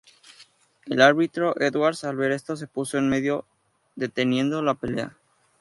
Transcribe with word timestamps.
El 0.87 0.99
árbitro 0.99 1.53
Edwards, 1.61 2.03
al 2.05 2.15
ver 2.15 2.31
esto, 2.31 2.55
se 2.55 2.65
puso 2.65 2.97
en 2.97 3.07
medio, 3.07 3.45
deteniendo 3.95 4.63
la 4.63 4.73
pelea. 4.73 5.15